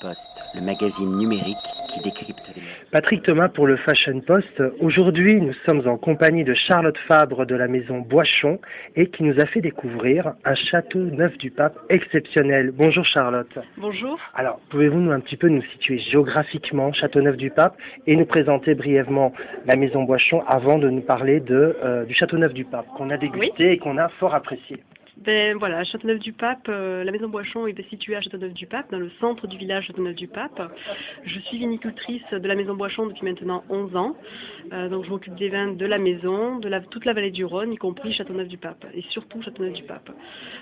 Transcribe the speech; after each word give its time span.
Post, 0.00 0.42
le 0.54 0.60
magazine 0.60 1.16
numérique 1.16 1.56
qui 1.88 2.00
décrypte 2.00 2.52
les 2.54 2.62
Patrick 2.90 3.22
Thomas 3.22 3.48
pour 3.48 3.66
le 3.66 3.76
Fashion 3.76 4.20
Post. 4.20 4.62
Aujourd'hui, 4.80 5.40
nous 5.40 5.52
sommes 5.64 5.86
en 5.86 5.96
compagnie 5.96 6.44
de 6.44 6.54
Charlotte 6.54 6.96
Fabre 7.06 7.46
de 7.46 7.54
la 7.54 7.68
maison 7.68 7.98
Boichon 7.98 8.58
et 8.94 9.08
qui 9.08 9.22
nous 9.22 9.38
a 9.40 9.46
fait 9.46 9.60
découvrir 9.60 10.34
un 10.44 10.54
château 10.54 10.98
neuf 10.98 11.36
du 11.38 11.50
pape 11.50 11.78
exceptionnel. 11.88 12.72
Bonjour 12.72 13.04
Charlotte. 13.04 13.58
Bonjour. 13.76 14.18
Alors, 14.34 14.60
pouvez-vous 14.70 14.98
nous 14.98 15.12
un 15.12 15.20
petit 15.20 15.36
peu 15.36 15.48
nous 15.48 15.62
situer 15.72 15.98
géographiquement 15.98 16.92
château 16.92 17.20
neuf 17.20 17.36
du 17.36 17.50
pape 17.50 17.76
et 18.06 18.16
nous 18.16 18.26
présenter 18.26 18.74
brièvement 18.74 19.32
la 19.66 19.76
maison 19.76 20.04
Boichon 20.04 20.42
avant 20.46 20.78
de 20.78 20.88
nous 20.88 21.02
parler 21.02 21.40
de, 21.40 21.76
euh, 21.84 22.04
du 22.04 22.14
château 22.14 22.38
neuf 22.38 22.52
du 22.52 22.64
pape 22.64 22.86
qu'on 22.96 23.10
a 23.10 23.16
dégusté 23.16 23.72
et 23.72 23.78
qu'on 23.78 23.98
a 23.98 24.08
fort 24.08 24.34
apprécié? 24.34 24.78
Ben 25.26 25.58
voilà, 25.58 25.82
Châteauneuf-du-Pape, 25.82 26.68
euh, 26.68 27.02
la 27.02 27.10
maison 27.10 27.28
Boichon 27.28 27.66
est 27.66 27.88
située 27.88 28.14
à 28.14 28.20
Châteauneuf-du-Pape, 28.20 28.92
dans 28.92 29.00
le 29.00 29.10
centre 29.20 29.48
du 29.48 29.58
village 29.58 29.86
Châteauneuf-du-Pape. 29.86 30.72
Je 31.24 31.40
suis 31.40 31.58
vinicultrice 31.58 32.22
de 32.30 32.46
la 32.46 32.54
maison 32.54 32.74
Boichon 32.74 33.06
depuis 33.06 33.24
maintenant 33.24 33.64
11 33.68 33.96
ans. 33.96 34.16
Euh, 34.72 34.88
donc 34.88 35.04
je 35.04 35.10
m'occupe 35.10 35.34
des 35.34 35.48
vins 35.48 35.72
de 35.72 35.84
la 35.84 35.98
maison, 35.98 36.60
de 36.60 36.70
toute 36.90 37.04
la 37.04 37.12
vallée 37.12 37.32
du 37.32 37.44
Rhône, 37.44 37.72
y 37.72 37.76
compris 37.76 38.12
Châteauneuf-du-Pape, 38.12 38.86
et 38.94 39.02
surtout 39.10 39.42
Châteauneuf-du-Pape. 39.42 40.10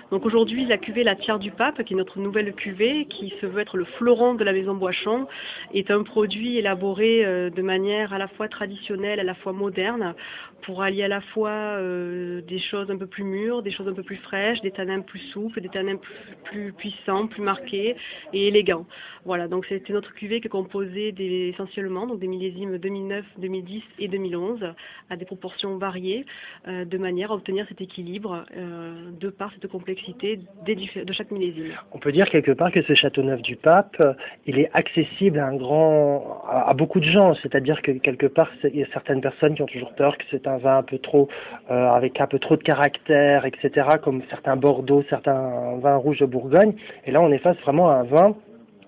Donc 0.09 0.25
aujourd'hui, 0.25 0.65
la 0.65 0.79
cuvée 0.79 1.03
La 1.03 1.15
Tiare 1.15 1.37
du 1.37 1.51
Pape, 1.51 1.83
qui 1.83 1.93
est 1.93 1.97
notre 1.97 2.17
nouvelle 2.17 2.51
cuvée, 2.53 3.05
qui 3.05 3.35
se 3.39 3.45
veut 3.45 3.61
être 3.61 3.77
le 3.77 3.85
fleuron 3.85 4.33
de 4.33 4.43
la 4.43 4.51
maison 4.51 4.73
Boichon, 4.73 5.27
est 5.75 5.91
un 5.91 6.01
produit 6.01 6.57
élaboré 6.57 7.23
euh, 7.23 7.51
de 7.51 7.61
manière 7.61 8.13
à 8.13 8.17
la 8.17 8.27
fois 8.29 8.47
traditionnelle, 8.47 9.19
à 9.19 9.23
la 9.23 9.35
fois 9.35 9.53
moderne, 9.53 10.15
pour 10.63 10.81
allier 10.81 11.03
à 11.03 11.07
la 11.07 11.21
fois 11.21 11.77
des 11.79 12.59
choses 12.71 12.89
un 12.89 12.97
peu 12.97 13.05
plus 13.05 13.23
mûres, 13.23 13.61
des 13.61 13.71
choses 13.71 13.87
un 13.87 13.93
peu 13.93 14.01
plus 14.01 14.15
fraîches, 14.17 14.54
des 14.61 14.71
tanins 14.71 15.01
plus 15.01 15.19
souples, 15.31 15.61
des 15.61 15.69
tanins 15.69 15.97
plus, 16.43 16.73
puissants, 16.73 17.27
plus 17.27 17.41
marqués 17.41 17.95
et 18.33 18.47
élégants. 18.47 18.85
Voilà, 19.25 19.47
donc 19.47 19.65
c'était 19.67 19.93
notre 19.93 20.13
cuvée 20.13 20.41
qui 20.41 20.49
composait 20.49 21.11
des, 21.11 21.49
essentiellement 21.53 22.05
donc 22.05 22.19
des 22.19 22.27
millésimes 22.27 22.77
2009, 22.77 23.25
2010 23.37 23.83
et 23.99 24.07
2011 24.07 24.73
à 25.09 25.15
des 25.15 25.25
proportions 25.25 25.77
variées, 25.77 26.25
euh, 26.67 26.85
de 26.85 26.97
manière 26.97 27.31
à 27.31 27.35
obtenir 27.35 27.65
cet 27.67 27.81
équilibre 27.81 28.45
euh, 28.55 29.11
de 29.19 29.29
par 29.29 29.51
cette 29.53 29.67
complexité 29.67 30.39
de 30.65 31.13
chaque 31.13 31.31
millésime. 31.31 31.73
On 31.91 31.99
peut 31.99 32.11
dire 32.11 32.29
quelque 32.29 32.51
part 32.51 32.71
que 32.71 32.81
ce 32.83 32.93
Châteauneuf 32.93 33.41
du 33.41 33.55
Pape, 33.55 34.01
il 34.45 34.59
est 34.59 34.69
accessible 34.73 35.39
à 35.39 36.73
beaucoup 36.73 36.99
de 36.99 37.05
gens. 37.05 37.33
C'est-à-dire 37.35 37.81
que 37.81 37.91
quelque 37.91 38.27
part, 38.27 38.49
il 38.63 38.79
y 38.79 38.83
a 38.83 38.87
certaines 38.93 39.21
personnes 39.21 39.55
qui 39.55 39.61
ont 39.61 39.67
toujours 39.67 39.93
peur 39.93 40.17
que 40.17 40.23
c'est 40.31 40.47
un 40.47 40.57
vin 40.57 40.77
un 40.77 40.83
peu 40.83 40.97
trop, 40.97 41.27
euh, 41.69 41.89
avec 41.89 42.19
un 42.21 42.27
peu 42.27 42.39
trop 42.39 42.55
de 42.55 42.63
caractère, 42.63 43.45
etc. 43.45 43.87
Comme 44.01 44.21
Bordeaux, 44.55 45.03
certains 45.09 45.77
vins 45.79 45.95
rouges 45.95 46.19
de 46.19 46.25
Bourgogne. 46.25 46.73
Et 47.05 47.11
là, 47.11 47.21
on 47.21 47.31
est 47.31 47.39
face 47.39 47.57
vraiment 47.61 47.89
à 47.89 47.95
un 47.95 48.03
vin, 48.03 48.35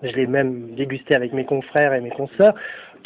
je 0.03 0.11
l'ai 0.11 0.27
même 0.27 0.75
dégusté 0.75 1.16
avec 1.16 1.33
mes 1.33 1.45
confrères 1.45 1.94
et 1.94 2.02
mes 2.02 2.11
consoeurs, 2.11 2.53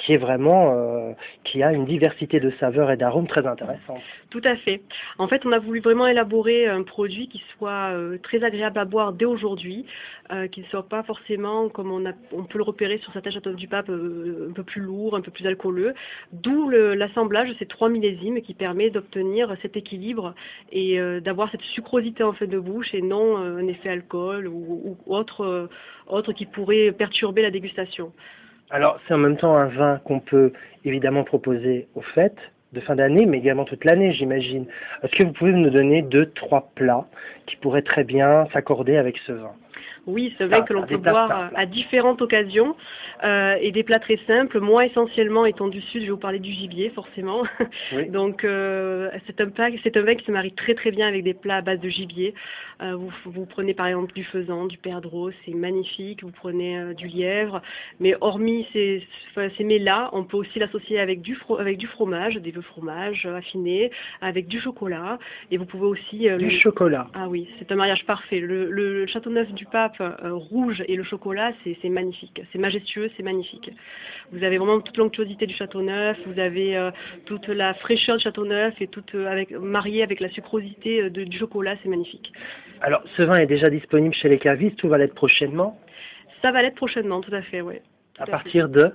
qui 0.02 0.14
est 0.14 0.18
vraiment, 0.18 0.74
euh, 0.74 1.14
qui 1.44 1.62
a 1.62 1.72
une 1.72 1.86
diversité 1.86 2.40
de 2.40 2.52
saveurs 2.60 2.90
et 2.92 2.98
d'arômes 2.98 3.28
très 3.28 3.46
intéressante. 3.46 4.02
Tout 4.32 4.42
à 4.44 4.56
fait. 4.56 4.82
En 5.20 5.28
fait, 5.28 5.46
on 5.46 5.52
a 5.52 5.60
voulu 5.60 5.80
vraiment 5.80 6.08
élaborer 6.08 6.68
un 6.68 6.84
produit 6.84 7.28
qui 7.28 7.42
soit 7.56 7.92
euh, 7.92 8.18
très 8.18 8.44
agréable 8.44 8.80
à 8.80 8.86
boire 8.86 9.14
dès 9.14 9.26
aujourd'hui, 9.26 9.86
euh, 10.32 10.48
qui 10.48 10.62
ne 10.62 10.66
soit 10.68 10.88
pas 10.88 11.04
forcément, 11.04 11.70
comme 11.70 11.92
on, 11.92 12.06
a, 12.08 12.14
on 12.32 12.44
peut 12.46 12.58
le 12.58 12.64
repérer 12.64 12.98
sur 12.98 13.14
certains 13.14 13.30
châteaux 13.30 13.54
du 13.54 13.68
pape, 13.68 13.90
un 13.90 14.54
peu 14.54 14.64
plus 14.64 14.82
lourd, 14.82 15.16
un 15.16 15.22
peu 15.22 15.32
plus 15.32 15.46
alcooleux. 15.46 15.94
D'où 16.32 16.70
l'assemblage 16.70 17.50
de 17.50 17.56
ces 17.60 17.68
trois 17.68 17.90
millésimes 17.90 18.42
qui 18.42 18.56
permet 18.56 18.90
d'obtenir 18.90 19.56
cet 19.62 19.78
équilibre 19.78 20.34
et 20.72 21.00
d'avoir 21.22 21.52
cette 21.52 21.62
sucrosité 21.62 22.24
en 22.24 22.34
fait 22.34 22.48
de 22.48 22.60
bouche 22.60 22.94
et 22.94 23.02
non 23.02 23.38
un 23.38 23.68
effet 23.68 23.90
alcool 23.90 24.48
ou, 24.48 24.98
ou 25.06 25.16
autre, 25.16 25.70
autre 26.08 26.34
qui 26.34 26.46
pourrait 26.46 26.92
perturber 26.92 27.42
la 27.42 27.52
dégustation. 27.52 28.14
Alors, 28.74 29.00
c'est 29.06 29.14
en 29.14 29.18
même 29.18 29.36
temps 29.36 29.58
un 29.58 29.68
vin 29.68 30.00
qu'on 30.06 30.22
peut 30.22 30.54
évidemment 30.86 31.26
proposer 31.26 31.88
aux 31.96 32.02
fêtes 32.02 32.40
de 32.72 32.80
fin 32.80 32.96
d'année, 32.96 33.26
mais 33.26 33.38
également 33.38 33.66
toute 33.66 33.84
l'année, 33.84 34.14
j'imagine. 34.14 34.66
Est-ce 35.04 35.12
que 35.12 35.24
vous 35.24 35.34
pouvez 35.34 35.52
nous 35.52 35.70
donner 35.70 36.02
deux, 36.04 36.28
trois 36.32 36.72
plats 36.74 37.06
qui 37.48 37.58
pourraient 37.58 37.82
très 37.82 38.06
bien 38.06 38.48
s'accorder 38.54 38.96
avec 38.96 39.18
ce 39.28 39.34
vin? 39.34 39.52
Oui, 40.08 40.34
c'est 40.38 40.46
vrai 40.46 40.64
que 40.66 40.74
l'on 40.74 40.84
peut 40.88 40.98
boire 40.98 41.52
à 41.56 41.66
différentes 41.66 42.22
occasions 42.22 42.76
euh, 43.24 43.56
et 43.62 43.72
des 43.72 43.84
plats 43.84 44.00
très 44.00 44.20
simples. 44.26 44.60
Moi, 44.60 44.88
essentiellement, 44.88 45.46
étant 45.46 45.68
du 45.68 45.80
sud, 45.82 46.02
je 46.02 46.06
vais 46.08 46.12
vous 46.12 46.18
parler 46.18 46.40
du 46.40 46.52
gibier, 46.52 46.90
forcément. 46.90 47.44
Donc, 48.10 48.44
euh, 48.44 49.12
c'est 49.28 49.40
un 49.42 49.50
plat, 49.50 49.70
c'est 49.84 49.96
un 49.98 50.02
vin 50.02 50.16
qui 50.16 50.26
se 50.26 50.32
marie 50.32 50.54
très 50.54 50.74
très 50.74 50.90
bien 50.90 51.08
avec 51.08 51.24
des 51.24 51.36
plats 51.36 51.58
à 51.58 51.62
base 51.62 51.80
de 51.80 51.90
gibier. 51.90 52.34
Euh, 52.82 52.96
vous, 52.96 53.12
vous, 53.26 53.46
prenez 53.46 53.76
par 53.76 53.86
exemple 53.86 54.12
du 54.14 54.24
faisan, 54.24 54.66
du 54.66 54.80
perdreau, 54.80 55.30
c'est 55.46 55.54
magnifique. 55.54 56.24
Vous 56.24 56.32
prenez 56.32 56.80
euh, 56.80 56.94
du 56.96 57.08
lièvre, 57.08 57.62
mais 58.00 58.16
hormis 58.22 58.66
ces, 58.74 59.06
ces 59.36 59.64
mets-là, 59.64 60.10
on 60.14 60.24
peut 60.24 60.38
aussi 60.38 60.58
l'associer 60.58 61.00
avec 61.00 61.22
du 61.22 61.38
avec 61.60 61.78
du 61.78 61.86
fromage, 61.86 62.36
des 62.36 62.50
vœux 62.50 62.62
fromage 62.62 63.28
affinés, 63.28 63.92
avec 64.22 64.48
du 64.48 64.60
chocolat, 64.60 65.20
et 65.52 65.58
vous 65.58 65.66
pouvez 65.66 65.86
aussi 65.86 66.28
du 66.40 66.60
chocolat. 66.60 67.08
Ah 67.14 67.28
oui, 67.30 67.48
c'est 67.60 67.72
un 67.72 67.76
mariage 67.76 68.04
parfait. 68.06 68.40
Le, 68.40 68.72
le, 68.72 69.06
château 69.06 69.30
neuf 69.30 69.52
du 69.54 69.66
pape 69.66 69.91
euh, 70.00 70.34
rouge 70.34 70.84
et 70.88 70.96
le 70.96 71.04
chocolat, 71.04 71.52
c'est 71.64 71.90
magnifique. 71.90 72.42
C'est 72.52 72.60
majestueux, 72.60 73.10
c'est 73.18 73.24
magnifique. 73.24 73.70
Vous 74.32 74.44
avez 74.44 74.58
vraiment 74.58 74.80
toute 74.80 74.98
l'onctuosité 74.98 75.46
du 75.48 75.54
château 75.54 75.82
neuf, 75.82 76.18
vous 76.26 76.40
avez 76.40 76.78
euh, 76.78 76.92
toute 77.26 77.48
la 77.48 77.74
fraîcheur 77.74 78.18
du 78.18 78.24
château 78.24 78.46
neuf 78.46 78.74
et 78.80 78.88
toute 78.88 79.14
euh, 79.16 79.28
avec 79.28 79.52
mariée 79.52 80.04
avec 80.04 80.20
la 80.20 80.30
sucrosité 80.30 81.10
du 81.10 81.38
chocolat, 81.38 81.76
c'est 81.84 81.90
magnifique. 81.90 82.32
Alors, 82.82 83.04
ce 83.18 83.24
vin 83.24 83.36
est 83.36 83.48
déjà 83.48 83.70
disponible 83.70 84.16
chez 84.16 84.30
les 84.30 84.40
cavistes 84.40 84.84
ou 84.84 84.88
va 84.88 84.98
l'être 84.98 85.16
prochainement? 85.16 85.78
Ça 86.42 86.52
va 86.52 86.62
l'être 86.62 86.76
prochainement, 86.76 87.22
tout 87.22 87.34
à 87.34 87.42
fait, 87.42 87.62
oui. 87.62 87.76
À 88.18 88.26
partir 88.26 88.70
de? 88.70 88.92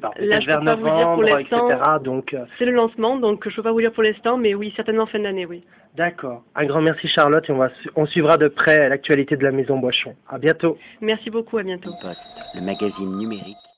Pas. 0.00 0.10
Là, 0.18 0.40
je 0.40 0.46
peux 0.46 0.64
pas 0.64 0.74
vous 0.74 0.84
dire 0.84 1.12
pour 1.14 1.22
l'instant. 1.22 1.98
Donc, 2.00 2.36
c'est 2.58 2.64
le 2.64 2.72
lancement, 2.72 3.16
donc 3.16 3.48
je 3.48 3.56
peux 3.56 3.62
pas 3.62 3.72
vous 3.72 3.80
dire 3.80 3.92
pour 3.92 4.02
l'instant, 4.02 4.36
mais 4.36 4.54
oui, 4.54 4.72
certainement 4.76 5.06
fin 5.06 5.20
d'année, 5.20 5.46
oui. 5.46 5.62
D'accord. 5.94 6.42
Un 6.54 6.64
grand 6.64 6.80
merci 6.80 7.06
Charlotte 7.06 7.44
et 7.48 7.52
on, 7.52 7.58
va, 7.58 7.68
on 7.96 8.06
suivra 8.06 8.38
de 8.38 8.48
près 8.48 8.88
l'actualité 8.88 9.36
de 9.36 9.44
la 9.44 9.52
Maison 9.52 9.78
Boichon. 9.78 10.14
À 10.28 10.38
bientôt. 10.38 10.78
Merci 11.02 11.28
beaucoup, 11.28 11.58
à 11.58 11.62
bientôt. 11.62 11.90
Poste, 12.00 12.42
le 12.54 12.62
magazine 12.62 13.14
numérique. 13.18 13.56